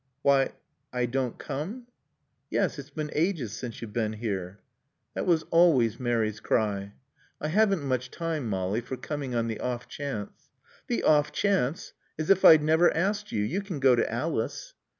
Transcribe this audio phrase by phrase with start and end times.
[0.23, 0.53] "Why
[0.91, 1.85] I don't come?"
[2.49, 2.79] "Yes.
[2.79, 4.59] It's ages since you've been here."
[5.13, 6.93] That was always Mary's cry.
[7.39, 10.49] "I haven't much time, Molly, for coming on the off chance."
[10.87, 11.93] "The off chance!
[12.17, 13.43] As if I'd never asked you!
[13.43, 14.73] You can go to Alice."